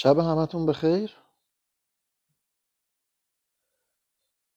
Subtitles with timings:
[0.00, 1.16] شب همتون بخیر.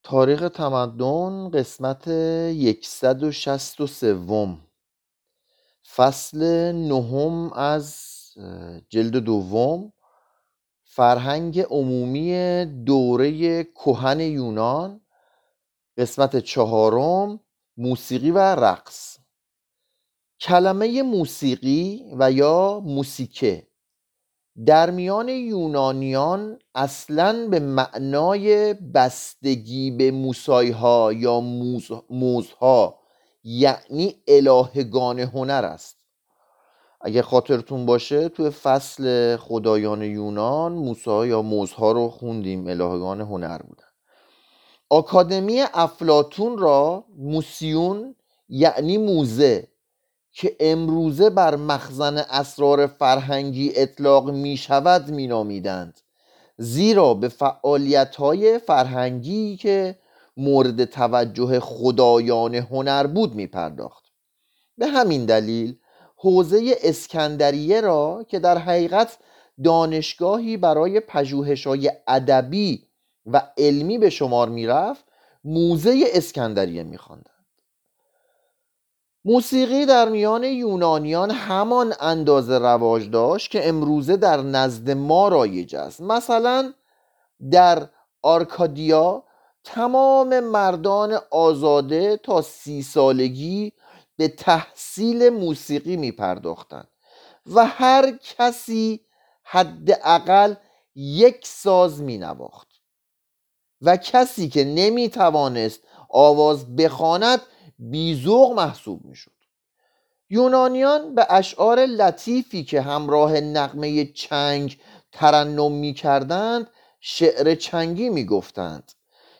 [0.03, 2.09] تاریخ تمدن قسمت
[2.83, 4.57] 163
[5.95, 7.95] فصل نهم از
[8.89, 9.93] جلد دوم.
[10.83, 15.01] فرهنگ عمومی دوره کهن یونان.
[15.97, 17.39] قسمت چهارم
[17.77, 19.17] موسیقی و رقص.
[20.39, 23.70] کلمه موسیقی و یا موسیکه
[24.65, 32.99] در میان یونانیان اصلا به معنای بستگی به موسایها یا موز موزها
[33.43, 35.97] یعنی الهگان هنر است.
[37.01, 43.83] اگه خاطرتون باشه توی فصل خدایان یونان موسا یا موزها رو خوندیم الهگان هنر بودن.
[44.89, 48.15] آکادمی افلاتون را موسیون
[48.49, 49.67] یعنی موزه
[50.33, 55.99] که امروزه بر مخزن اسرار فرهنگی اطلاق می شود می نامیدند
[56.57, 59.99] زیرا به فعالیت های فرهنگی که
[60.37, 64.03] مورد توجه خدایان هنر بود می پرداخت
[64.77, 65.77] به همین دلیل
[66.17, 69.17] حوزه اسکندریه را که در حقیقت
[69.63, 72.87] دانشگاهی برای پژوهش های ادبی
[73.25, 75.05] و علمی به شمار می‌رفت
[75.43, 77.30] موزه اسکندریه می‌خواند.
[79.25, 86.01] موسیقی در میان یونانیان همان اندازه رواج داشت که امروزه در نزد ما رایج است.
[86.01, 86.73] مثلا
[87.51, 87.89] در
[88.21, 89.23] آرکادیا
[89.63, 93.73] تمام مردان آزاده تا سی سالگی
[94.15, 96.87] به تحصیل موسیقی می پرداختند
[97.45, 99.01] و هر کسی
[99.43, 100.53] حداقل
[100.95, 102.67] یک ساز می نواخت
[103.81, 105.79] و کسی که نمی توانست
[106.09, 107.41] آواز بخواند
[107.81, 109.31] بیزوق محسوب می‌شد
[110.29, 114.79] یونانیان به اشعار لطیفی که همراه نقمه چنگ
[115.11, 118.91] ترنم می کردند شعر چنگی می گفتند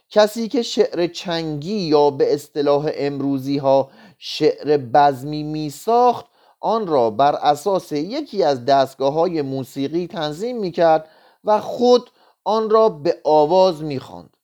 [0.09, 6.25] کسی که شعر چنگی یا به اصطلاح امروزی ها شعر بزمی می ساخت
[6.59, 11.09] آن را بر اساس یکی از دستگاه های موسیقی تنظیم می کرد
[11.43, 12.11] و خود
[12.43, 14.37] آن را به آواز می خواند.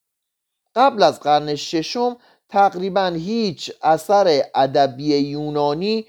[0.75, 2.17] قبل از قرن ششم
[2.49, 6.05] تقریبا هیچ اثر ادبی یونانی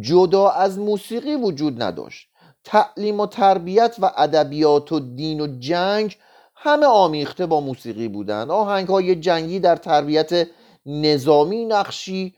[0.00, 2.28] جدا از موسیقی وجود نداشت.
[2.64, 6.16] تعلیم و تربیت و ادبیات و دین و جنگ
[6.54, 10.46] همه آمیخته با موسیقی بودند آهنگ های جنگی در تربیت
[10.86, 12.34] نظامی نقشی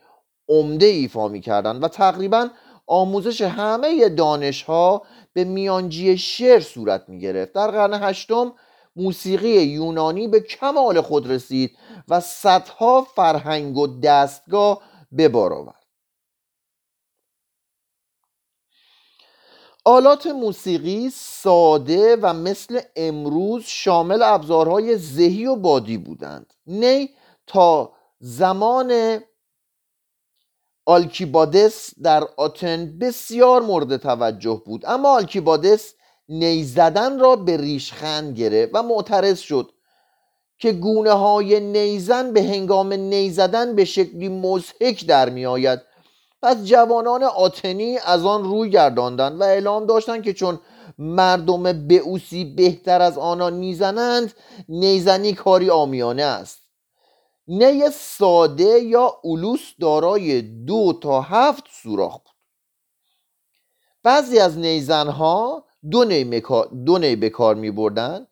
[0.49, 2.49] عمده ایفا می کردند و تقریبا
[2.87, 5.03] آموزش همه دانش ها
[5.33, 8.53] به میانجی شعر صورت می گرفت در قرن هشتم
[8.97, 14.83] موسیقی یونانی به کمال خود رسید و صدها فرهنگ و دستگاه
[15.13, 15.83] به بار آورد.
[19.85, 26.55] آلات موسیقی ساده و مثل امروز شامل ابزارهای ذهی و بادی بودند.
[26.67, 27.11] نی
[27.47, 29.21] تا زمان
[30.87, 35.95] آلکیبادس در آتن بسیار مورد توجه بود اما آلکیبادس
[36.33, 39.71] نیزدن را به ریشخند گرفت و معترض شد
[40.59, 45.81] که گونه های نیزن به هنگام نیزدن به شکلی مزهک در می آید
[46.43, 50.61] پس جوانان آتنی از آن روی گرداندند و اعلام داشتند که چون
[50.99, 54.35] مردم بئوسی بهتر از آنان می‌زنند
[54.69, 56.63] نیزنی کاری آمیانه است.
[57.49, 62.37] نی ساده یا اولوس دارای دو تا هفت سوراخ بود.
[64.03, 66.43] بعضی از نیزنها دو نی,
[66.87, 68.27] دو به کار می بردن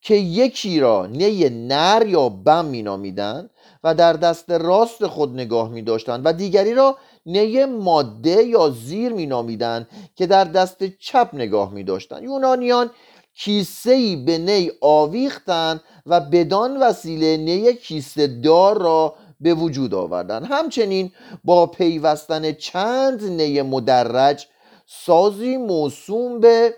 [0.00, 3.50] که یکی را نی نر یا بم می نامیدن
[3.84, 6.96] و در دست راست خود نگاه می داشتند و دیگری را
[7.26, 9.86] نی ماده یا زیر می نامیدن
[10.16, 12.90] که در دست چپ نگاه می داشتند یونانیان
[13.34, 20.44] کیسه به نی آویختند و بدان وسیله نی کیسه دار را به وجود آوردن.
[20.44, 21.12] همچنین
[21.44, 24.46] با پیوستن چند نی مدرج
[24.86, 26.74] سازی موسوم به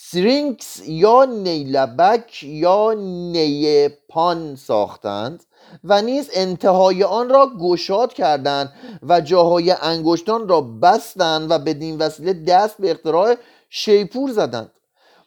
[0.00, 2.92] سرینکس یا نیلبک یا
[3.32, 5.44] نیپان ساختند
[5.84, 8.72] و نیز انتهای آن را گشاد کردند
[9.02, 13.34] و جاهای انگشتان را بستند و بدین وسیله دست به اختراع
[13.70, 14.70] شیپور زدند.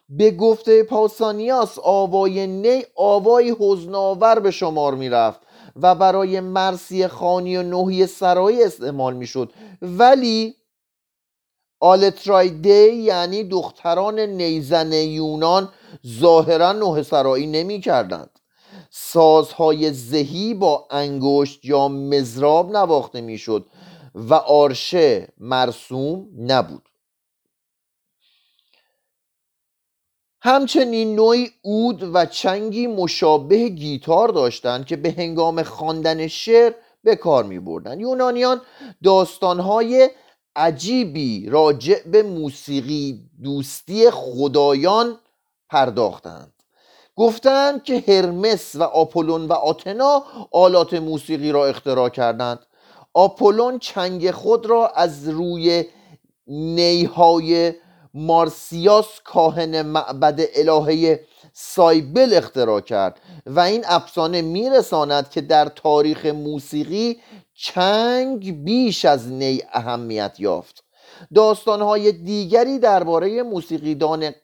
[0.08, 5.40] به گفته پاسانیاس آوای نی آوای حزناور به شمار می‌رفت
[5.76, 9.52] و برای مرسی خانی و نوحی سرایی استعمال می‌شد.
[9.82, 10.54] ولی
[11.82, 15.68] آلترایده یعنی دختران نیزن یونان
[16.06, 18.30] ظاهرا نوه سرایی نمی کردند
[18.90, 23.66] سازهای زهی با انگشت یا مزراب نواخته می‌شد
[24.14, 26.88] و آرشه مرسوم نبود.
[30.40, 36.72] همچنین نوعی اود و چنگی مشابه گیتار داشتند که به هنگام خواندن شعر
[37.04, 38.60] به کار می بردن یونانیان
[39.04, 40.10] داستانهای
[40.56, 45.18] عجیبی راجع به موسیقی دوستی خدایان
[45.68, 46.52] پرداختند.
[47.16, 52.58] گفتند که هرمس و آپولون و آتنا آلات موسیقی را اختراع کردند.
[53.14, 55.84] آپولون چنگ خود را از روی
[56.46, 57.72] نیهای
[58.14, 61.20] مارسیاس کاهن معبد الهه
[61.52, 67.20] سایبل اختراع کرد و این افسانه میرساند که در تاریخ موسیقی
[67.62, 70.84] چنگ بیش از نی اهمیت یافت.
[71.34, 74.34] داستانهای دیگری درباره موسیقیدان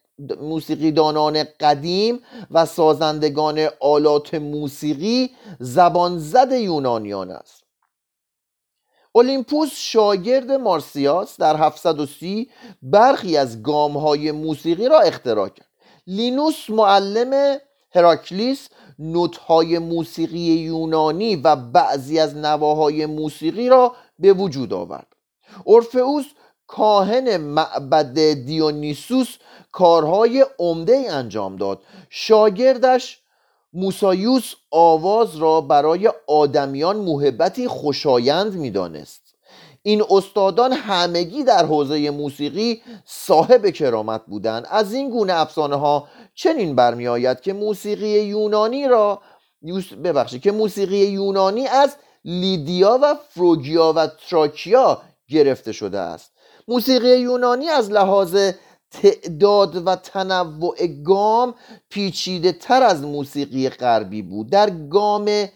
[0.40, 2.20] موسیقیدانان قدیم
[2.50, 5.30] و سازندگان آلات موسیقی
[5.60, 7.64] زبان زد یونانیان است.
[9.12, 12.50] اولیمپوس شاگرد مارسیاس در 730
[12.82, 15.68] برخی از گامهای موسیقی را اختراع کرد.
[16.06, 17.58] لینوس معلم
[17.94, 18.68] هراکلیس
[18.98, 25.06] نوتهای موسیقی یونانی و بعضی از نواهای موسیقی را به وجود آورد.
[25.64, 26.24] اورفئوس
[26.66, 29.36] کاهن معبد دیونیسوس
[29.72, 31.82] کارهای عمده انجام داد.
[32.10, 33.22] شاگردش
[33.72, 39.27] موسایوس آواز را برای آدمیان محبتی خوشایند می‌دانست.
[39.82, 44.66] این استادان همگی در حوزه موسیقی صاحب کرامت بودند.
[44.70, 49.20] از این گونه افسانه ها چنین برمی آید که موسیقی یونانی را
[50.04, 56.32] ببخشید که موسیقی یونانی از لیدیا و فروگیا و تراکیا گرفته شده است.
[56.68, 58.52] موسیقی یونانی از لحاظ
[58.90, 61.54] تعداد و تنوع گام
[61.90, 64.50] پیچیده تر از موسیقی غربی بود.
[64.50, 65.48] در گام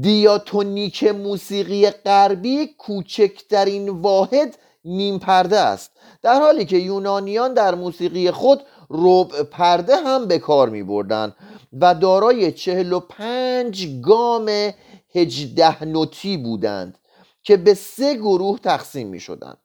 [0.00, 5.90] دیاتونیک موسیقی غربی کوچکترین واحد نیم پرده است.
[6.22, 11.34] در حالی که یونانیان در موسیقی خود ربع پرده هم به کار می بردن
[11.80, 14.72] و دارای چهل و پنج گام
[15.14, 16.98] هجده نوتی بودند
[17.42, 19.58] که به سه گروه تقسیم می شدند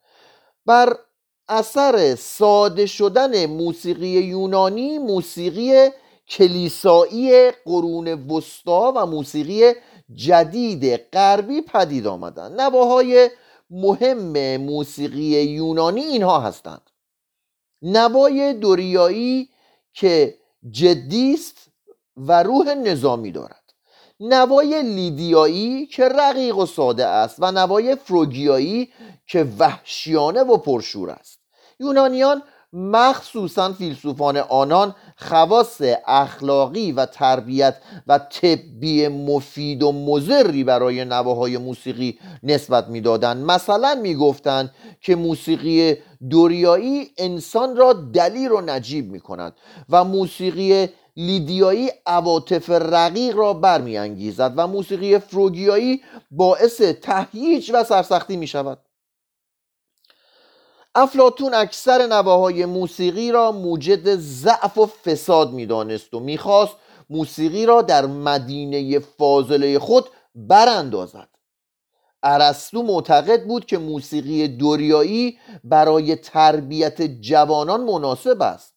[0.66, 0.98] بر
[1.50, 5.90] اثر ساده شدن موسیقی یونانی موسیقی
[6.28, 9.74] کلیسایی قرون وسطا و موسیقی
[10.16, 13.30] جدید غربی پدید آمدند نواهای
[13.70, 16.90] مهم موسیقی یونانی اینها هستند.
[17.81, 19.50] نوای دوریایی
[19.94, 20.38] که
[20.70, 21.58] جدی است
[22.18, 23.64] و روح نظامی دارد.
[24.20, 28.94] نوای لیدیایی که رقیق و ساده است و نوای فروگیایی
[29.28, 31.40] که وحشیانه و پرشور است.
[31.80, 32.44] یونانیان
[32.74, 37.75] مخصوصا فیلسوفان آنان خواص اخلاقی و تربیت
[38.08, 43.46] و طبی مفید و مزری برای نواهای موسیقی نسبت می‌دادند.
[43.46, 44.72] مثلا می‌گفتند
[45.02, 45.96] که موسیقی
[46.30, 49.54] دوریایی انسان را دلیر و نجیب می کند
[49.90, 50.88] و موسیقی
[51.18, 58.80] لیدیایی عواطف رقیق را برمیانگیزد و موسیقی فروگیایی باعث تهییج و سرسختی می شود
[60.95, 66.75] افلاتون اکثر نواهای موسیقی را موجد ضعف و فساد می‌دانست و می‌خواست
[67.10, 71.30] موسیقی را در مدینه فاضله خود براندازد.
[72.24, 78.74] ارسطو معتقد بود که موسیقی دوریایی برای تربیت جوانان مناسب است.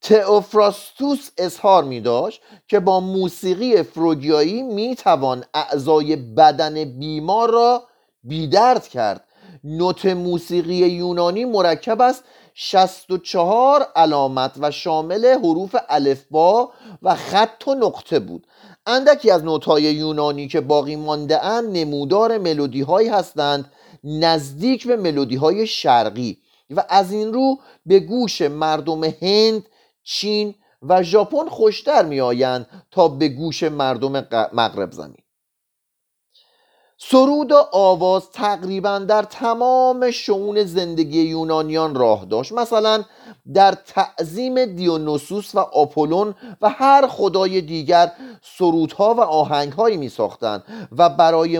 [0.00, 7.82] تئوفراستوس اظهار می داشت که با موسیقی فروگیایی می توان اعضای بدن بیمار را
[8.22, 9.27] بیدرد کرد
[9.68, 16.70] نوت موسیقی یونانی مرکب است 64 علامت و شامل حروف الفبا
[17.02, 18.46] و خط و نقطه بود.
[18.86, 23.72] اندکی از نوتهای یونانی که باقی مانده اند نمودار ملودی هایی هستند
[24.04, 26.38] نزدیک به ملودی های شرقی
[26.70, 29.66] و از این رو به گوش مردم هند،
[30.04, 35.27] چین و ژاپن خوشتر می آیند تا به گوش مردم مغرب زمین.
[37.00, 42.52] سرود و آواز تقریبا در تمام شعون زندگی یونانیان راه داشت.
[42.52, 43.04] مثلا
[43.54, 48.12] در تعظیم دیونوسوس و آپولون و هر خدای دیگر
[48.42, 50.64] سرودها و آهنگهایی می ساختند
[50.98, 51.58] و برای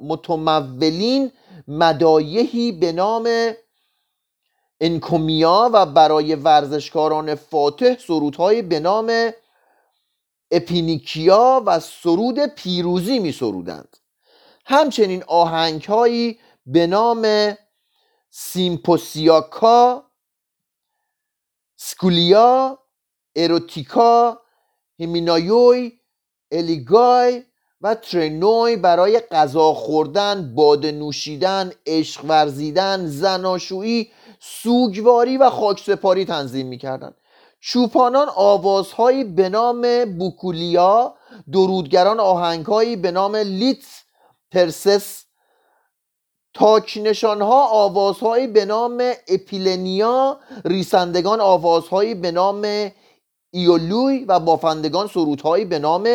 [0.00, 1.32] متمولین
[1.68, 3.28] مدایحی به نام
[4.80, 9.30] انکومیا و برای ورزشکاران فاتح سرودهای به نام
[10.50, 13.96] اپینیکیا و سرود پیروزی می سرودند
[14.68, 17.54] همچنین آهنگهایی به نام
[18.30, 20.04] سیمپوسیاکا
[21.76, 22.78] سکولیا
[23.36, 24.40] اروتیکا
[24.98, 25.92] هیمینایوی
[26.52, 27.42] الیگای
[27.80, 37.14] و ترنوی برای غذا خوردن، باده نوشیدن، عشق ورزیدن، زناشویی، سوگواری و خاکسپاری تنظیم می‌کردند
[37.60, 41.14] چوپانان آوازهایی به نام بوکولیا
[41.52, 43.84] درودگران آهنگهایی به نام لیت
[44.56, 45.24] پرسس
[46.54, 52.90] تاکنشانها آوازهایی به نام اپیلنیا ریسندگان آوازهایی به نام
[53.50, 56.08] ایولوی و بافندگان سرودهایی به نام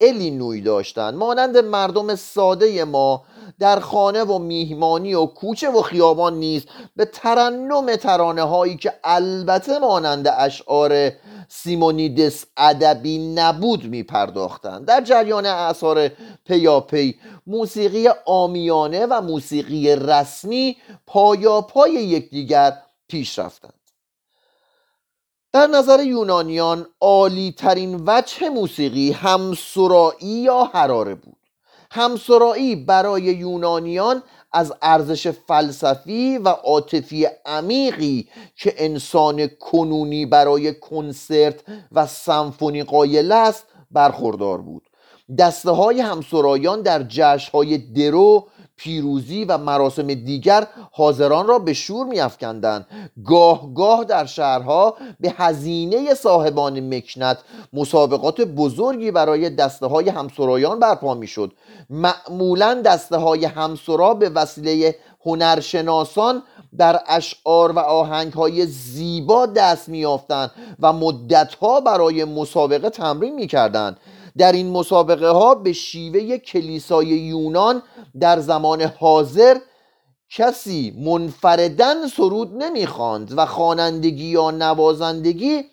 [0.00, 1.14] الینوی داشتند.
[1.14, 3.24] مانند مردم ساده ما
[3.58, 6.68] در خانه و میهمانی و کوچه و خیابان نیست.
[6.96, 11.12] به ترنم ترانه هایی که البته مانند اشعار
[11.48, 16.08] سیمونیدس ادبی نبود می پرداختند در جریان اعثار
[16.46, 20.76] پیاپی موسیقی آمیانه و موسیقی رسمی
[21.06, 22.72] پایاپای یکدیگر
[23.08, 23.74] پیش رفتند.
[25.52, 31.39] در نظر یونانیان عالی ترین وجه موسیقی همسرایی یا حراره بود.
[31.90, 41.60] همسرایی برای یونانیان از ارزش فلسفی و عاطفی عمیقی که انسان کنونی برای کنسرت
[41.92, 44.82] و سمفونی قایل است برخوردار بود.
[45.38, 48.46] دسته های همسرایان در جشن های درو
[48.82, 52.86] پیروزی و مراسم دیگر حاضران را به شور میافکندند.
[53.24, 57.38] گاه گاه در شهرها به هزینه صاحبان مکنت
[57.72, 61.52] مسابقات بزرگی برای دسته های همسرایان برپا می‌شد.
[61.90, 64.96] معمولا دسته های همسرا به وسیله
[65.26, 66.42] هنرشناسان
[66.78, 73.96] در اشعار و آهنگ های زیبا دست میافتند و مدتها برای مسابقه تمرین می‌کردند.
[74.38, 77.82] در این مسابقه ها به شیوه کلیسای یونان
[78.20, 79.58] در زمان حاضر
[80.30, 85.64] کسی منفردن سرود نمی‌خواند و خوانندگی یا نوازندگی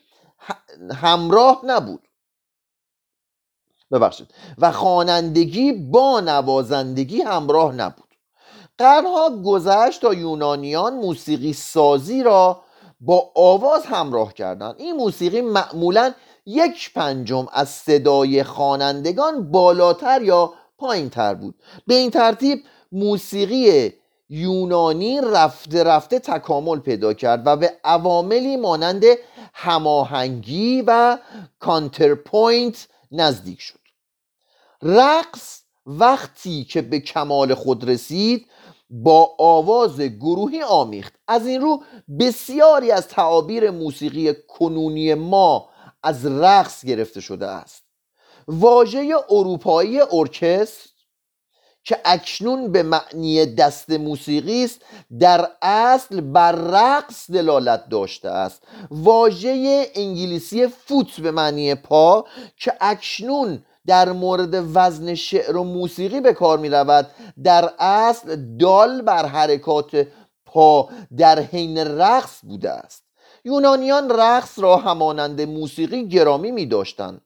[0.96, 2.08] همراه نبود.
[3.92, 4.28] ببخشید.
[4.58, 8.08] و خوانندگی با نوازندگی همراه نبود.
[8.78, 12.64] قرنها گذشت تا یونانیان موسیقی سازی را
[13.00, 16.14] با آواز همراه کردند این موسیقی معمولا
[16.46, 21.56] یک پنجم از صدای خوانندگان بالاتر یا پایین تر بود.
[21.88, 23.94] به این ترتیب موسیقی
[24.30, 29.04] یونانی رفته رفته تکامل پیدا کرد و به عواملی مانند
[29.54, 31.18] هماهنگی و
[31.60, 33.80] کانترپوینت نزدیک شد.
[34.82, 38.48] رقص وقتی که به کمال خود رسید
[38.90, 41.14] با آواز گروهی آمیخت.
[41.28, 41.84] از این رو
[42.20, 45.70] بسیاری از تعابیر موسیقی کنونی ما
[46.04, 47.84] از رقص گرفته شده است.
[48.48, 50.90] واژه اروپایی ارکستر
[51.84, 54.82] که اکنون به معنی دست موسیقی است
[55.20, 58.62] در اصل بر رقص دلالت داشته است.
[58.92, 62.26] واژه انگلیسی فوت به معنی پا
[62.58, 67.10] که اکنون در مورد وزن شعر و موسیقی به کار می رود
[67.44, 70.08] در اصل دال بر حرکات
[70.46, 73.04] پا در حین رقص بوده است.
[73.46, 77.22] یونانیان رقص را همانند موسیقی گرامی می داشتند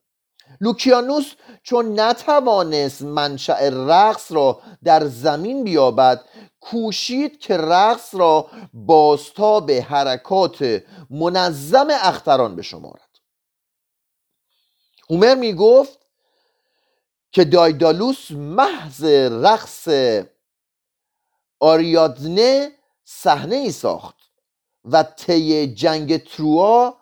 [0.62, 6.22] لوکیانوس چون نتوانست منشأ رقص را در زمین بیابد
[6.60, 13.10] کوشید که رقص را بازتاب حرکات منظم اختران بشمارد.
[15.10, 16.01] هومر می گفت
[17.32, 19.88] که دایدالوس محض رقص
[21.60, 22.72] آریادنه
[23.06, 24.16] صحنه ای ساخت
[24.86, 26.98] و طی جنگ تروا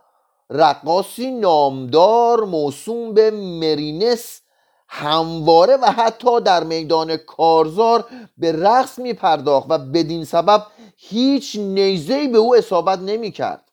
[0.50, 4.42] رقاصی نامدار موسوم به مرینس
[4.88, 8.06] همواره و حتی در میدان کارزار
[8.38, 10.66] به رقص می پرداخت و بدین سبب
[10.98, 13.64] هیچ نیزهی به او اصابت نمی کرد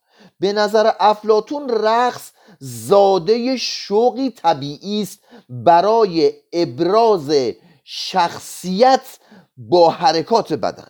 [0.40, 7.30] به نظر افلاتون رقص زاده شوقی طبیعی است برای ابراز
[7.84, 9.18] شخصیت
[9.56, 10.88] با حرکات بدن.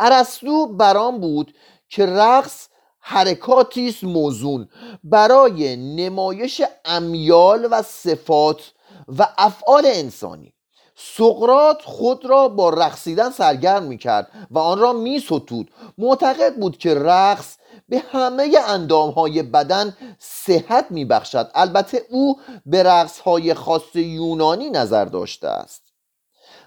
[0.00, 1.54] ارسطو برام بود
[1.88, 2.68] که رقص
[3.00, 4.68] حرکاتی است موزون
[5.04, 8.72] برای نمایش امیال و صفات
[9.18, 10.53] و افعال انسانی.
[10.96, 16.78] سقرات خود را با رقصیدن سرگرم می کرد و آن را می ستود معتقد بود
[16.78, 17.56] که رقص
[17.88, 24.70] به همه اندام های بدن صحت می بخشد البته او به رقص های خاص یونانی
[24.70, 25.82] نظر داشته است.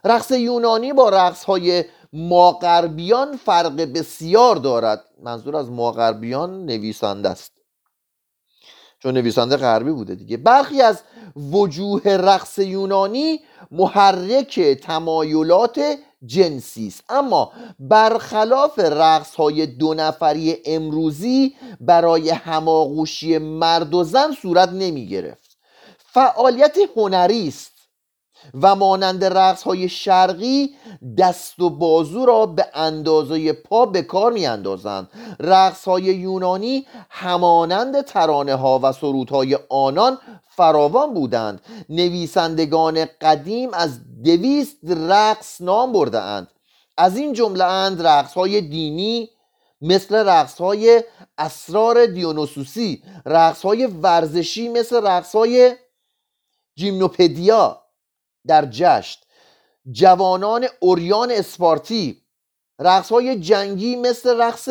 [0.04, 5.06] رقص یونانی با رقص های ماغربیان فرق بسیار دارد.
[5.24, 7.57] منظور از ماغربیان نویسنده است.
[9.00, 10.38] چون نویسنده غربی بوده دیگه.
[10.38, 11.02] برخی از
[11.52, 13.40] وجوه رقص یونانی
[13.72, 17.04] محرک تمایلات جنسی است.
[17.10, 25.58] اما برخلاف رقص های دو نفری امروزی برای هماغوشی مرد و زن صورت نمی گرفت
[26.14, 27.77] فعالیت هنری است.
[28.62, 30.76] و مانند رقص های شرقی
[31.18, 38.02] دست و بازو را به اندازه پا به کار می اندازند رقص های یونانی همانند
[38.02, 38.94] ترانه ها و
[39.32, 40.18] های آنان
[40.58, 41.62] فراوان بودند.
[41.90, 46.48] نویسندگان قدیم از دویست رقص نام برده اند
[46.98, 49.30] از این جمله اند رقص های دینی
[49.82, 51.04] مثل رقص های
[51.38, 55.76] اسرار دیونوسوسی رقص های ورزشی مثل رقص های
[56.76, 57.82] جیمنوپدیا
[58.48, 59.20] در جشن.
[59.92, 62.22] جوانان اوریان اسپارتی
[62.80, 64.70] رقص های جنگی مثل رقص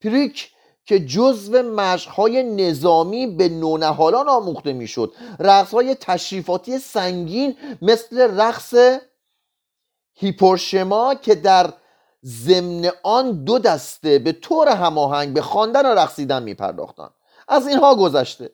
[0.00, 0.50] پریک
[0.84, 5.14] که جزو مشقهای نظامی به نونهالان آموخته می‌شد.
[5.38, 8.74] رقص های تشریفاتی سنگین مثل رقص
[10.14, 11.72] هیپورشما که در
[12.24, 17.10] ضمن آن دو دسته به طور هماهنگ به خواندن و رقصیدن میپرداختند.
[17.48, 18.50] از اینها گذشته.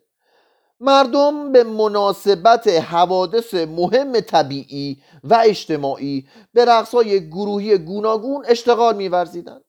[0.81, 9.65] مردم به مناسبت حوادث مهم طبیعی و اجتماعی به رقصهای گروهی گوناگون اشتغال میورزیدند.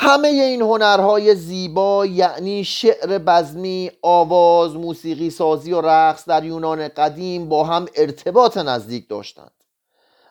[0.00, 7.48] همه این هنرهای زیبا یعنی شعر بزمی، آواز، موسیقی سازی و رقص در یونان قدیم
[7.48, 9.52] با هم ارتباط نزدیک داشتند.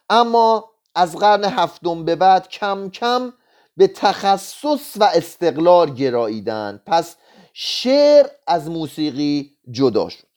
[0.10, 3.34] اما از قرن هفتم به بعد کم کم
[3.77, 6.82] به تخصص و استقلال گراییدند.
[6.86, 7.15] پس
[7.60, 10.28] شعر از موسیقی جدا شد.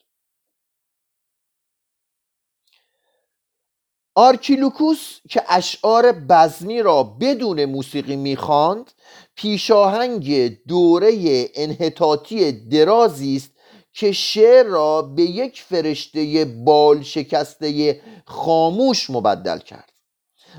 [4.14, 8.92] آرکیلوکوس که اشعار بزمی را بدون موسیقی می‌خواند
[9.34, 13.50] پیشاهنگ دوره انحطاطی درازی است
[13.92, 19.92] که شعر را به یک فرشته بال شکسته خاموش مبدل کرد.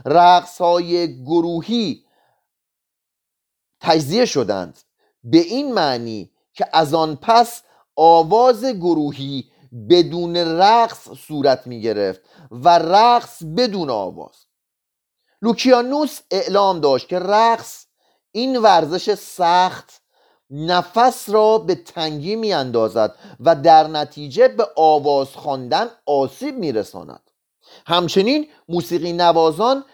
[0.05, 2.05] رقص های گروهی
[3.79, 4.79] تجزیه شدند.
[5.23, 7.63] به این معنی که از آن پس
[7.95, 9.51] آواز گروهی
[9.89, 14.35] بدون رقص صورت می گرفت و رقص بدون آواز.
[15.41, 17.85] لوکیانوس اعلام داشت که رقص
[18.31, 20.01] این ورزش سخت
[20.49, 27.31] نفس را به تنگی می اندازد و در نتیجه به آواز خواندن آسیب می رساند
[27.87, 29.85] همچنین موسیقی نوازان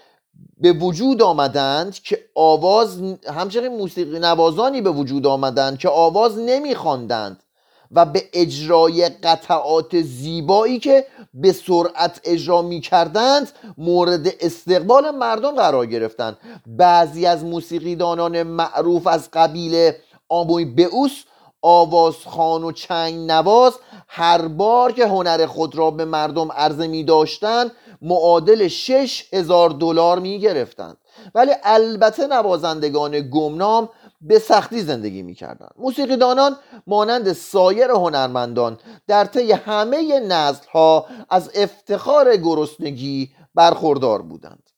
[0.58, 3.02] به وجود آمدند که آواز
[3.36, 7.44] همچنین موسیقی نوازانی به وجود آمدند که آواز نمیخواندند
[7.92, 15.86] و به اجرای قطعات زیبایی که به سرعت اجرا می کردند مورد استقبال مردم قرار
[15.86, 16.38] گرفتند.
[16.68, 19.92] بعضی از موسیقیدانان معروف از قبیل
[20.30, 21.24] آموی بئوس
[21.62, 23.74] آوازخان و چنگ نواز
[24.08, 27.72] هر بار که هنر خود را به مردم عرضه می داشتند
[28.02, 30.98] معادل شش هزار دلار می گرفتند
[31.36, 33.90] ولی البته نوازندگان گمنام
[34.22, 36.58] به سختی زندگی می کردند موسیقیدانان
[36.88, 44.70] مانند سایر هنرمندان در طی همه نسل ها از افتخار گرسنگی برخوردار بودند.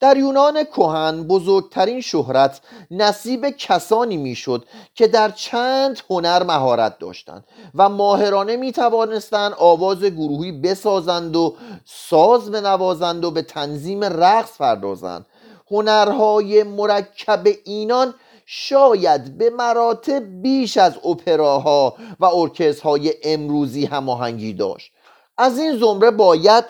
[0.00, 2.60] در یونان کهن بزرگترین شهرت
[2.90, 10.52] نصیب کسانی می‌شد که در چند هنر مهارت داشتند و ماهرانه می توانستند آواز گروهی
[10.52, 15.26] بسازند و ساز بنوازند و به تنظیم رقص پردازند.
[15.70, 18.14] هنرهای مرکب اینان
[18.46, 24.92] شاید به مراتب بیش از اپراها و ارکسترهای امروزی هماهنگی داشت.
[25.38, 26.64] از این زمره باید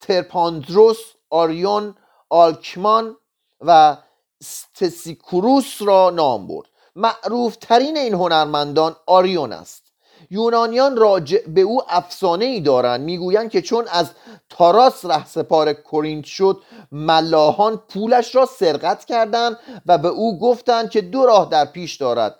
[0.00, 0.98] ترپاندروس
[1.30, 1.94] آریون
[2.34, 3.16] آلکمان
[3.60, 3.96] و
[4.42, 6.66] ستسیکوروس را نام برد.
[6.96, 9.82] معروف ترین این هنرمندان آریون است.
[10.30, 13.00] یونانیان راجع به او افسانه ای دارند.
[13.00, 14.10] می‌گویند که چون از
[14.48, 21.26] تاراس رهسپار کورینت شد ملاحان پولش را سرقت کردند و به او گفتند که دو
[21.26, 22.34] راه در پیش دارد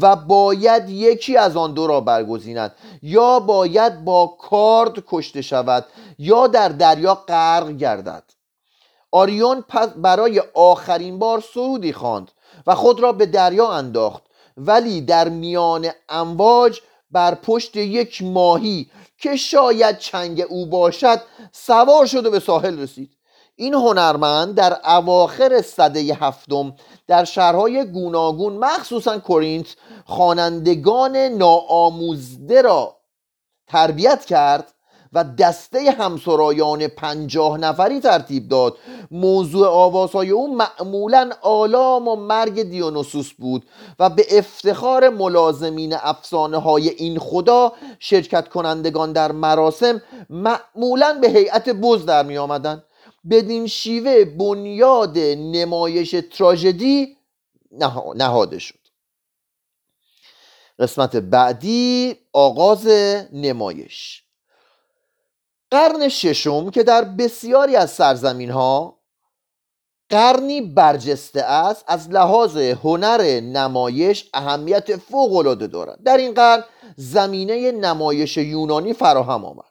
[0.00, 2.74] و باید یکی از آن دو را برگزیند.
[3.02, 5.84] یا باید با کارد کشته شود
[6.18, 8.37] یا در دریا غرق گردد.
[9.12, 12.30] آریون پس برای آخرین بار سرودی خواند
[12.66, 14.22] و خود را به دریا انداخت.
[14.56, 21.20] ولی در میان امواج بر پشت یک ماهی که شاید چنگ او باشد
[21.52, 23.18] سوار شد و به ساحل رسید.
[23.56, 26.74] این هنرمند در اواخر صده هفتم
[27.06, 32.96] در شهرهای گوناگون مخصوصا کورینت خوانندگان ناآموزده را
[33.66, 34.74] تربیت کرد
[35.12, 38.76] و دسته همسرایان پنجاه نفری ترتیب داد.
[39.10, 43.66] موضوع آوازهای او معمولا آلام و مرگ دیونوسوس بود
[43.98, 51.68] و به افتخار ملازمین افسانه های این خدا شرکت کنندگان در مراسم معمولا به هیئت
[51.68, 52.82] بز در می آمدن.
[53.30, 57.16] بدین شیوه بنیاد نمایش تراژدی
[58.14, 58.78] نهاده شد.
[60.78, 62.86] قسمت بعدی آغاز
[63.32, 64.27] نمایش.
[65.70, 68.98] قرن ششم که در بسیاری از سرزمین ها
[70.10, 76.02] قرنی برجسته است از لحاظ هنر نمایش اهمیت فوق العاده دارد.
[76.02, 76.64] در این قرن
[76.96, 79.64] زمینه نمایش یونانی فراهم آمد.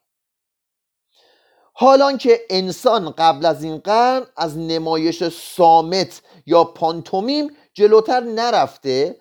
[1.73, 9.19] حالان که انسان قبل از این قرن از نمایش سامت یا پانتومیم جلوتر نرفته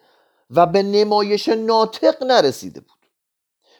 [0.51, 2.97] و به نمایش ناطق نرسیده بود.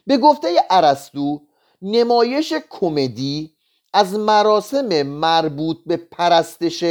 [0.07, 1.46] به گفته ارسطو
[1.91, 3.53] نمایش کمدی
[3.93, 6.85] از مراسم مربوط به پرستش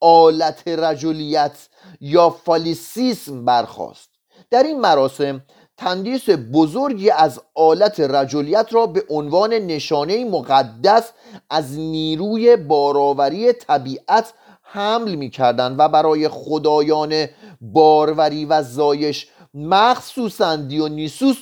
[0.00, 1.68] آلت رجولیت
[2.00, 4.08] یا فالیسیسم برخواست
[4.50, 5.42] در این مراسم
[5.76, 11.10] تندیس بزرگی از آلت رجولیت را به عنوان نشانه مقدس
[11.50, 17.26] از نیروی باراوری طبیعت حمل می کردن و برای خدایان
[17.60, 21.36] باروری و زایش مخصوصا دیونیسوس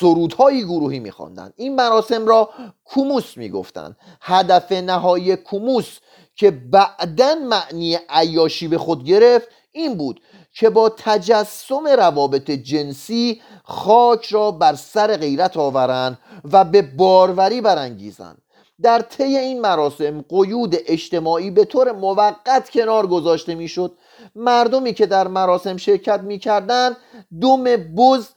[0.00, 1.52] سرودهایی گروهی میخواندند.
[1.56, 2.50] این مراسم را
[2.84, 3.96] کوموس می‌گفتند.
[4.20, 5.98] هدف نهایی کوموس
[6.34, 10.20] که بعدا معنی عیاشی به خود گرفت این بود
[10.52, 16.18] که با تجسم روابط جنسی خاک را بر سر غیرت آورند
[16.52, 18.42] و به باروری برانگیزند.
[18.82, 23.98] در طی این مراسم قیود اجتماعی به طور موقت کنار گذاشته می‌شد.
[24.34, 26.96] مردمی که در مراسم شرکت می‌کردند
[27.40, 28.28] دم بز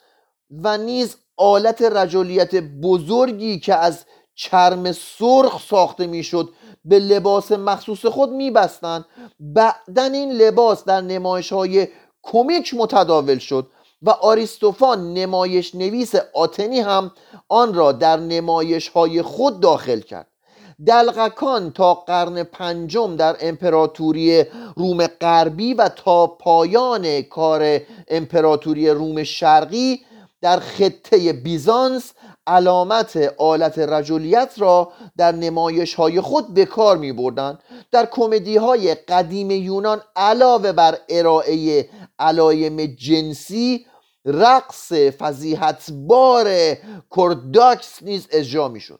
[0.63, 6.49] و نیز آلت رجالیت بزرگی که از چرم سرخ ساخته می‌شد
[6.85, 9.05] به لباس مخصوص خود میبستند.
[9.39, 11.87] بعدا این لباس در نمایش های
[12.23, 13.67] کمیک متداول شد
[14.01, 17.11] و آریستوفان نمایش نویس آتنی هم
[17.49, 20.27] آن را در نمایش های خود داخل کرد.
[20.85, 24.43] دلغکان تا قرن پنجم در امپراتوری
[24.75, 30.01] روم غربی و تا پایان کار امپراتوری روم شرقی
[30.41, 32.13] در خطه بیزانس
[32.47, 37.59] علامت آلت رجولیت را در نمایش های خود به کار می بردن.
[37.91, 43.85] در کمدی های قدیم یونان علاوه بر ارائه علایم جنسی
[44.25, 46.47] رقص فضیحتبار
[47.15, 48.99] کرداکس نیز اجرا می شد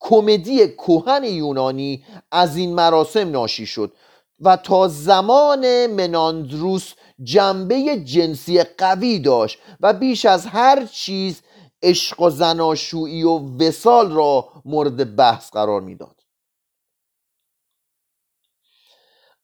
[0.00, 3.92] کمدی کوهن یونانی از این مراسم ناشی شد
[4.40, 11.42] و تا زمان مناندروس جنبه جنسی قوی داشت و بیش از هر چیز
[11.82, 16.20] عشق و زناشویی و وسال را مورد بحث قرار می‌داد.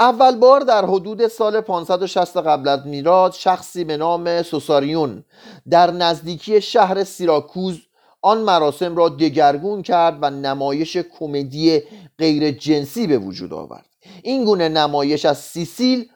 [0.00, 5.24] اول بار در حدود سال 560 قبل از میلاد شخصی به نام سوساریون
[5.70, 7.80] در نزدیکی شهر سیراکوز
[8.22, 11.82] آن مراسم را دگرگون کرد و نمایش کمدی
[12.18, 13.86] غیر جنسی به وجود آورد.
[14.22, 16.08] این گونه نمایش از سیسیل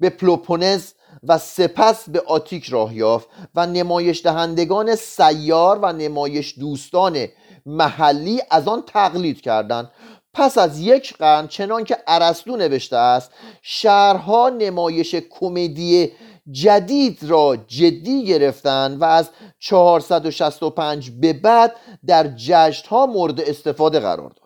[0.00, 7.26] به پلوپونز و سپس به آتیک راه یافت و نمایش دهندگان سیار و نمایش دوستان
[7.66, 9.90] محلی از آن تقلید کردند.
[10.34, 13.30] پس از یک قرن چنان که ارسطو نوشته است
[13.62, 16.12] شهرها نمایش کمدی
[16.50, 24.28] جدید را جدی گرفتند و از 465 به بعد در جشن ها مورد استفاده قرار
[24.28, 24.41] داد.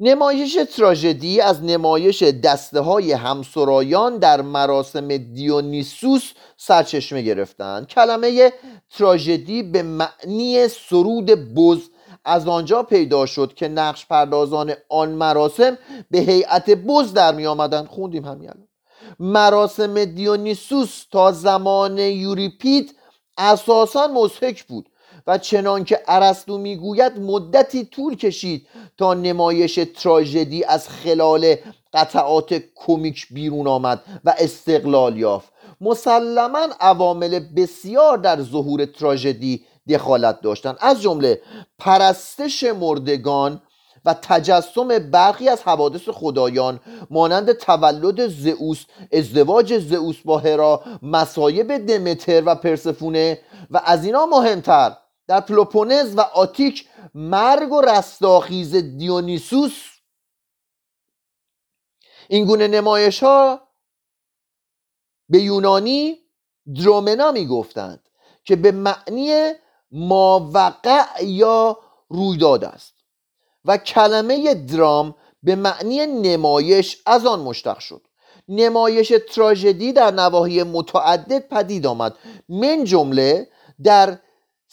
[0.00, 8.52] نمایش تراژدی از نمایش دسته های همسرایان در مراسم دیونیسوس سرچشمه گرفتند کلمه
[8.98, 11.78] تراژدی به معنی سرود بز
[12.24, 15.78] از آنجا پیدا شد که نقش پردازان آن مراسم
[16.10, 17.84] به هیئت بز در می آمدن.
[17.84, 18.50] خوندیم همین
[19.18, 22.94] مراسم دیونیسوس تا زمان یوریپید
[23.38, 24.88] اساسا مزهک بود.
[25.26, 28.66] و چنان که ارسطو می‌گوید مدتی طول کشید
[28.98, 31.54] تا نمایش تراژدی از خلال
[31.94, 35.52] قطعات کمیک بیرون آمد و استقلال یافت.
[35.80, 40.76] مسلما عوامل بسیار در ظهور تراژدی دخالت داشتند.
[40.80, 41.40] از جمله
[41.78, 43.62] پرستش مردگان
[44.04, 52.42] و تجسم برخی از حوادث خدایان مانند تولد زئوس ازدواج زئوس با هرا مصایب دمتر
[52.46, 53.38] و پرسفونه
[53.70, 54.92] و از اینا مهمتر
[55.26, 59.94] در پلوپونز و آتیک مرگ و رستاخیز دیونیسوس.
[62.28, 63.68] این گونه نمایش ها
[65.28, 66.18] به یونانی
[66.76, 68.08] درومنا می گفتند
[68.44, 69.52] که به معنی
[69.90, 72.94] ماوقع یا رویداد است
[73.64, 78.06] و کلمه درام به معنی نمایش از آن مشتق شد.
[78.48, 82.14] نمایش تراژدی در نواحی متعدد پدید آمد.
[82.48, 83.48] من جمله
[83.82, 84.18] در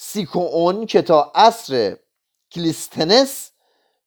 [0.03, 1.95] سیکوون که تا عصر
[2.51, 3.51] کلیستنس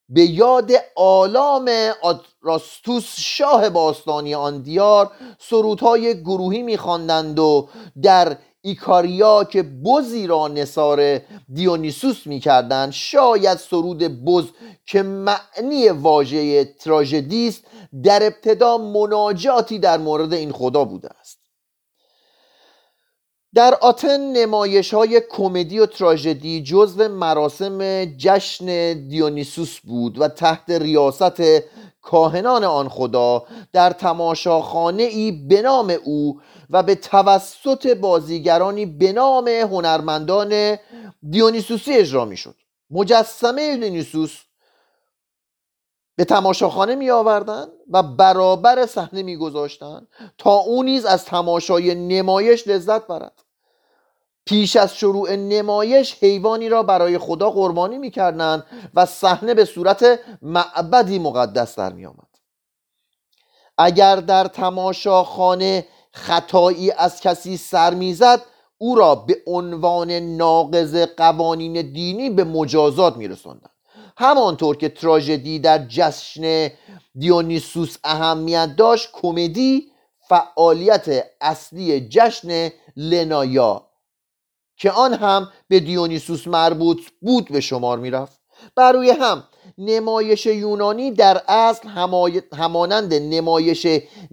[0.09, 1.69] به یاد آلام
[2.01, 7.69] آدراستوس شاه باستانی آن دیار سرودهای گروهی میخواندند و
[8.01, 11.21] در ایکاریا که بزی را نصار
[11.53, 14.45] دیونیسوس می‌کردند شاید سرود بز
[14.85, 17.63] که معنی واژه تراژدی است
[18.03, 21.24] در ابتدا مناجاتی در مورد این خدا بوده است.
[23.55, 31.41] در آتن نمایش های کمدی و تراژدی جزو مراسم جشن دیونیسوس بود و تحت ریاست
[32.01, 39.47] کاهنان آن خدا در تماشاخانه ای به نام او و به توسط بازیگرانی به نام
[39.47, 40.77] هنرمندان
[41.29, 42.55] دیونیسوسی اجرا می شد
[42.89, 44.41] مجسمه دیونیسوس
[46.15, 52.67] به تماشاخانه می آوردن و برابر صحنه می گذاشتن تا او نیز از تماشای نمایش
[52.67, 53.44] لذت برد.
[54.45, 61.19] پیش از شروع نمایش حیوانی را برای خدا قربانی می‌کردند و صحنه به صورت معبدی
[61.19, 62.27] مقدس در می آمد.
[63.77, 68.41] اگر در تماشاخانه خطایی از کسی سر می‌زد
[68.77, 73.69] او را به عنوان ناقض قوانین دینی به مجازات میرساندند
[74.17, 76.71] همانطور که تراژدی در جشن
[77.15, 79.91] دیونیسوس اهمیت داشت کمدی
[80.29, 83.87] فعالیت اصلی جشن لنایا
[84.77, 88.39] که آن هم به دیونیسوس مربوط بود به شمار می‌رفت.
[88.75, 89.43] بروی هم
[89.77, 91.87] نمایش یونانی در اصل
[92.57, 93.87] همانند نمایش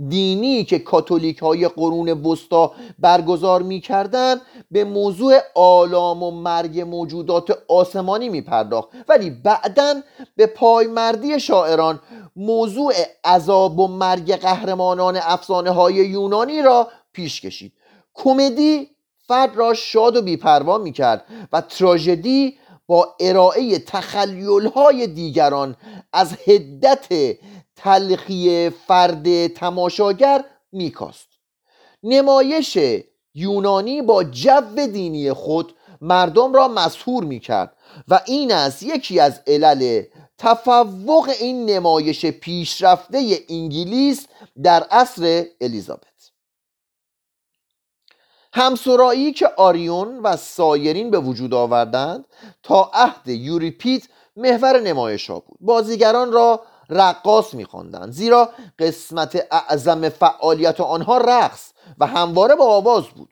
[0.09, 8.29] دینی که کاتولیک های قرون وسطا برگزار می‌کردند به موضوع آلام و مرگ موجودات آسمانی
[8.29, 9.95] می پرداخت ولی بعدا
[10.37, 12.01] به پایمردی شاعران
[12.37, 17.73] موضوع عذاب و مرگ قهرمانان افسانه های یونانی را پیش کشید.
[18.15, 18.89] کمدی
[19.33, 25.77] فرد را شاد و بیپروا می‌کرد و تراژدی با ارائه تخلیل های دیگران
[26.13, 27.37] از هدت
[27.77, 31.29] تلخی فرد تماشاگر میکاست.
[32.03, 32.79] نمایش
[33.35, 37.77] یونانی با جو دینی خود مردم را مسهور می‌کرد
[38.09, 40.03] و این از یکی از علل
[40.39, 44.27] تفوق این نمایش پیشرفته انگلیس
[44.63, 46.12] در عصر الیزابت.
[48.53, 52.25] همسرایی که آریون و سایرین به وجود آوردند
[52.63, 55.59] تا عهد یوریپید محور نمایش ها بود.
[55.61, 56.61] بازیگران را
[56.91, 63.29] رقاص میخواندند زیرا قسمت اعظم فعالیت آنها رقص و همواره با آواز بود.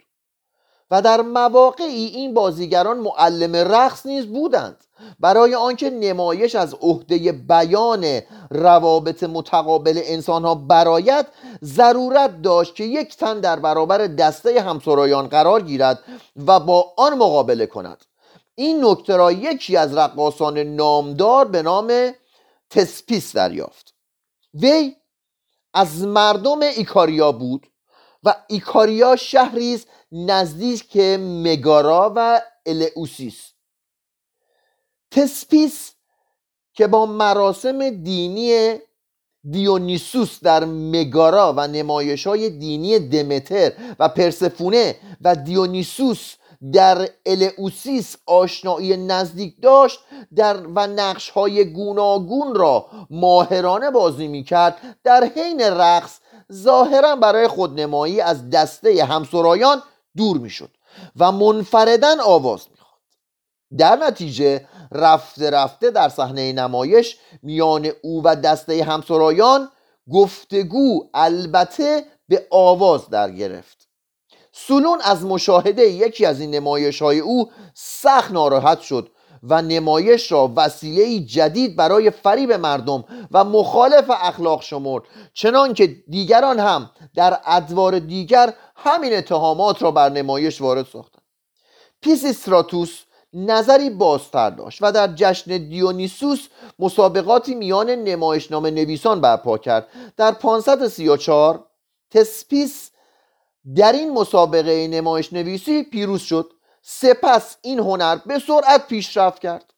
[0.90, 4.84] و در مواقعی این بازیگران معلم رقص نیز بودند.
[5.20, 11.26] برای آنکه نمایش از عهده بیان روابط متقابل انسانها برایت
[11.64, 15.98] ضرورت داشت که یک تن در برابر دسته همسرایان قرار گیرد
[16.46, 18.04] و با آن مقابله کند.
[18.54, 22.12] این نکته را یکی از رقاصان نامدار به نام
[22.70, 23.94] تسپیس دریافت.
[24.54, 24.96] وی
[25.74, 27.66] از مردم ایکاریا بود
[28.24, 29.80] و ایکاریا شهری
[30.12, 33.52] نزدیک مگارا و الئوسیس
[35.10, 35.92] تسپیس
[36.74, 38.78] که با مراسم دینی
[39.50, 46.34] دیونیسوس در مگارا و نمایش های دینی دمتر و پرسفونه و دیونیسوس
[46.72, 50.00] در الئوسیس آشنایی نزدیک داشت
[50.36, 56.18] در و نقش های گوناگون را ماهرانه بازی می کرد در حین رقص
[56.52, 59.82] ظاهرا برای خودنمایی از دسته همسرایان
[60.16, 60.70] دور می شد
[61.16, 62.76] و منفردن آواز می
[63.78, 69.70] در نتیجه رفته رفته در صحنه نمایش میان او و دسته همسرایان
[70.12, 73.88] گفتگو البته به آواز در گرفت.
[74.52, 79.10] سلون از مشاهده یکی از این نمایش های او سخت ناراحت شد
[79.42, 85.02] و نمایش را وسیله جدید برای فریب مردم و مخالف اخلاق شمرد.
[85.34, 91.22] چنان که دیگران هم در ادوار دیگر همین اتهامات را بر نمایش وارد ساختند.
[92.00, 93.00] پیسیستراتوس
[93.32, 96.48] نظری بازتر داشت و در جشن دیونیسوس
[96.78, 99.88] مسابقاتی میان نمایشنامه نویسان برپا کرد.
[100.16, 101.64] در 534
[102.10, 102.90] تسپیس
[103.76, 106.50] در این مسابقه نمایش نویسی پیروز شد.
[106.82, 109.74] سپس این هنر به سرعت پیشرفت کرد.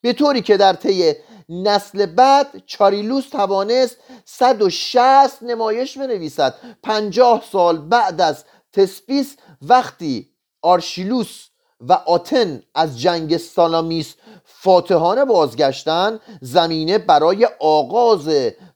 [0.00, 1.14] به طوری که در طی
[1.48, 6.54] نسل بعد چاریلوس توانست 160 نمایش بنویسد.
[6.82, 10.30] 50 سال بعد از تسپیس وقتی
[10.62, 11.48] آرشیلوس
[11.80, 18.28] و آتن از جنگ سالامیس فاتحانه بازگشتن زمینه برای آغاز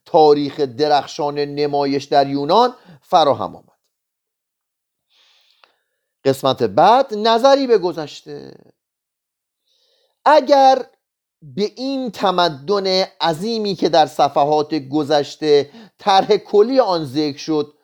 [0.05, 3.72] تاریخ درخشان نمایش در یونان فراهم آمد.
[6.25, 8.55] قسمت بعد نظری به گذشته.
[10.25, 10.87] اگر
[11.43, 12.87] به این تمدن
[13.21, 17.75] عظیمی که در صفحات گذشته طرح کلی آن ذکر شد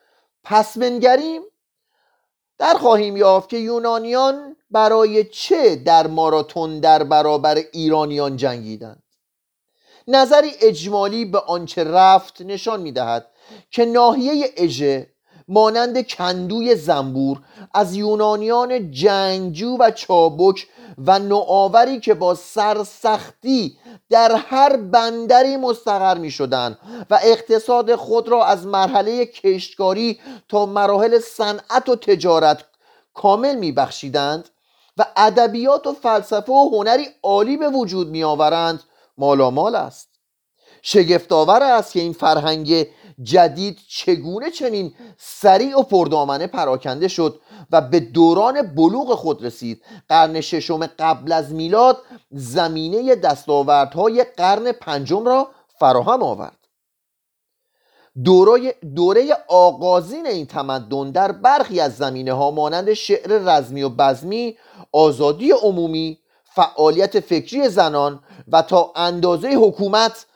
[0.45, 1.43] پس بنگریم
[2.59, 9.03] در خواهیم یافت که یونانیان برای چه در ماراتون در برابر ایرانیان جنگیدند.
[10.09, 13.31] نظری اجمالی به آنچه رفت نشان می‌دهد
[13.71, 15.15] که ناحیه اژه
[15.49, 17.41] مانند کندوی زنبور
[17.75, 20.67] از یونانیان جنگجو و چابک
[21.07, 23.79] و نوآوری که با سرسختی
[24.11, 26.79] در هر بندری مستقر می شدن
[27.11, 32.65] و اقتصاد خود را از مرحله کشتکاری تا مراحل صنعت و تجارت
[33.15, 34.49] کامل می بخشیدند
[34.97, 38.83] و ادبیات و فلسفه و هنری عالی به وجود می آورند
[39.19, 40.09] مالامال است.
[40.83, 42.87] شگفتآور است که این فرهنگ
[43.23, 50.41] جدید چگونه چنین سریع و پردامنه پراکنده شد و به دوران بلوغ خود رسید؟ قرن
[50.41, 51.99] ششم قبل از میلاد
[52.31, 56.59] زمینه دستاوردهای قرن پنجم را فراهم آورد.
[58.95, 64.57] دوره, آغازین این تمدن در برخی از زمینه ها مانند شعر رزمی و بزمی
[64.93, 68.21] آزادی عمومی فعالیت فکری زنان
[68.53, 70.27] و تا اندازه حکومت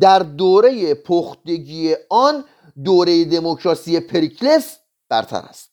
[0.00, 2.44] در دوره پختگی آن
[2.84, 4.76] دوره دموکراسی پریکلس
[5.08, 5.70] برتر است.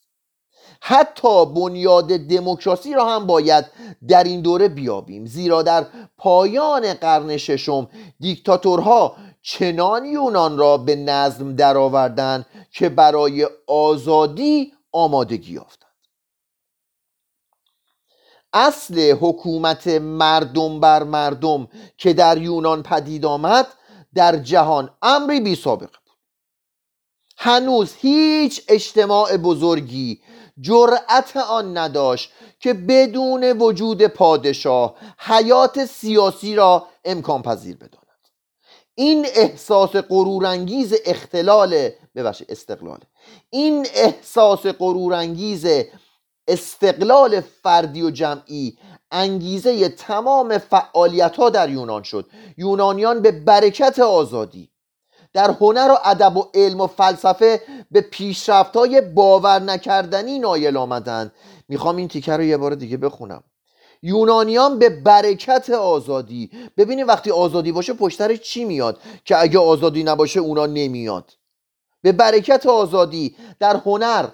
[0.81, 3.65] حتی بنیاد دموکراسی را هم باید
[4.07, 5.85] در این دوره بیابیم زیرا در
[6.17, 15.87] پایان قرن ششم دیکتاتورها چنان یونان را به نظم درآوردند که برای آزادی آمادگی یافتند.
[18.53, 23.67] اصل حکومت مردم بر مردم که در یونان پدید آمد
[24.17, 26.15] در جهان امری بی سابقه بود.
[27.37, 30.21] هنوز هیچ اجتماع بزرگی
[30.61, 38.27] جرأت آن نداشت که بدون وجود پادشاه حیات سیاسی را امکان پذیر بداند.
[38.95, 42.99] این احساس غرورانگیز اختلال ببخشید استقلال.
[43.49, 45.65] این احساس غرورانگیز
[46.47, 48.77] استقلال فردی و جمعی
[49.11, 52.29] انگیزه تمام فعالیت ها در یونان شد.
[52.57, 54.69] یونانیان به برکت آزادی.
[55.33, 61.31] در هنر و ادب و علم و فلسفه به پیشرفت های باور نکردنی نایل آمدند.
[61.69, 63.43] می‌خوام این تیکه رو یه بار دیگه بخونم.
[64.01, 66.51] یونانیان به برکت آزادی.
[66.77, 71.31] ببینید وقتی آزادی باشه پشتر چی میاد؟ که اگه آزادی نباشه اونا نمیاد.
[72.01, 74.27] به برکت آزادی در هنر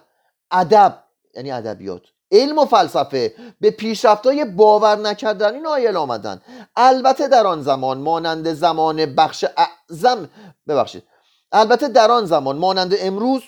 [0.52, 1.04] ادب
[1.36, 2.02] یعنی ادبیات.
[2.34, 6.42] علم و فلسفه به پیشرفتهای باور نکردنی نایل آمدن.
[6.76, 10.30] البته در آن زمان مانند زمان بخش اعظم
[10.68, 11.04] ببخشید.
[11.52, 13.44] البته در آن زمان مانند امروز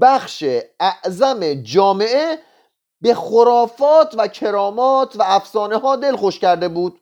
[0.00, 0.44] بخش
[0.80, 2.38] اعظم جامعه
[3.00, 7.00] به خرافات و کرامات و افسانه ها دل خوش کرده بود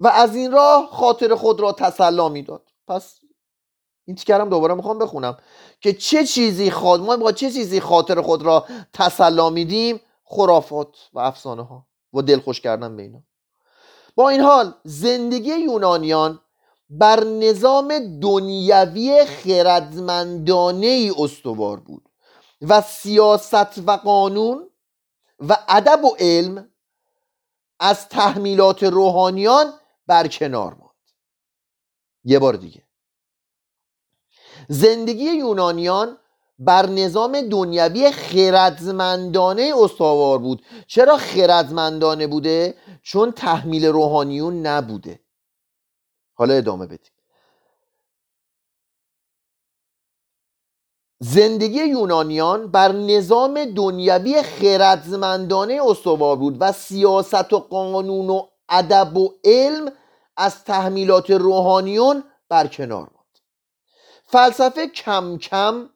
[0.00, 2.62] و از این راه خاطر خود را تسلا می‌داد.
[2.88, 3.20] پس
[4.08, 5.36] این تیکرم دوباره می‌خوام بخونم.
[5.80, 11.18] که چه چیزی خود ما با چه چیزی خاطر خود را تسلا میدیم؟ خرافات و
[11.18, 13.22] افسانه ها و دلخوش کردن به اینا.
[14.14, 16.40] با این حال زندگی یونانیان
[16.90, 22.08] بر نظام دنیوی خردمندانه ای استوار بود
[22.60, 24.70] و سیاست و قانون
[25.38, 26.70] و ادب و علم
[27.80, 29.72] از تحمیلات روحانیان
[30.06, 30.94] برکنار ماند.
[32.24, 32.87] یه بار دیگه.
[34.68, 36.18] زندگی یونانیان
[36.58, 40.62] بر نظام دنیوی خردمندانه استوار بود.
[40.86, 45.20] چرا خردمندانه بوده؟ چون تحمیل روحانیون نبوده.
[46.34, 47.12] حالا ادامه بدیم.
[51.20, 59.34] زندگی یونانیان بر نظام دنیوی خردمندانه استوار بود و سیاست و قانون و ادب و
[59.44, 59.92] علم
[60.36, 63.17] از تحمیلات روحانیون برکنار
[64.30, 65.90] فلسفه کم کم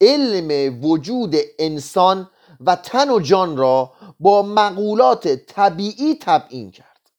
[0.00, 7.10] علم وجود انسان و تن و جان را با مقولات طبیعی تبیین کرد.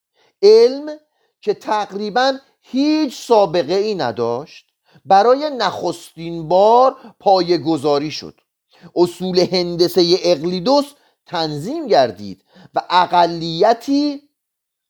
[0.42, 0.98] علم
[1.42, 4.66] که تقریبا هیچ سابقه ای نداشت
[5.06, 8.42] برای نخستین بار پای گذاری شد.
[8.96, 10.86] اصول هندسه اقلیدوس
[11.26, 12.44] تنظیم گردید
[12.76, 14.22] و اقلیتی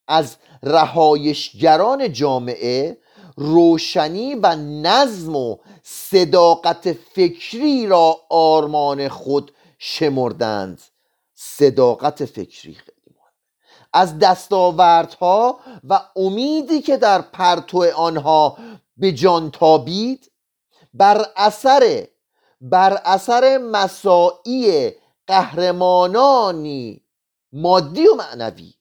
[0.08, 2.98] از رهایشگران جامعه
[3.36, 10.82] روشنی و نظم و صداقت فکری را آرمان خود شمردند.
[11.36, 12.94] صداقت فکری خیلی
[13.94, 15.60] از دستاوردها
[15.90, 18.58] و امیدی که در پرتو آنها
[18.98, 20.32] به جان تابید
[20.94, 22.08] بر اثر
[22.62, 24.92] بر اثر مساعی
[25.28, 27.02] قهرمانانی
[27.54, 28.74] مادی و معنوی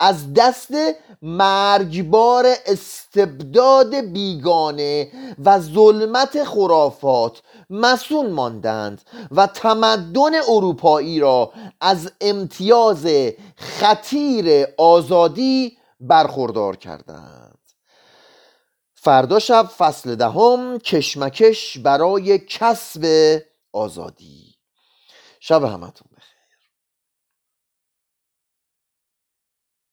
[0.00, 0.74] از دست
[1.22, 5.10] مرگبار استبداد بیگانه
[5.44, 13.06] و ظلمت خرافات مسون ماندند و تمدن اروپایی را از امتیاز
[13.56, 17.58] خطیر آزادی برخوردار کردند.
[18.94, 23.38] فردا شب فصل دهم کشمکش برای کسب
[23.72, 24.54] آزادی.
[25.40, 26.05] شب همتون.